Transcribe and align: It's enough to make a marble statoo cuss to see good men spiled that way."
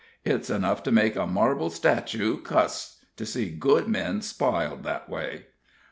It's 0.25 0.49
enough 0.49 0.81
to 0.81 0.91
make 0.91 1.15
a 1.15 1.27
marble 1.27 1.69
statoo 1.69 2.37
cuss 2.43 3.05
to 3.17 3.23
see 3.23 3.51
good 3.51 3.87
men 3.87 4.23
spiled 4.23 4.81
that 4.81 5.07
way." 5.07 5.45